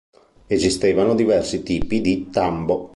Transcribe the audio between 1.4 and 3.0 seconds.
tipi di tambo.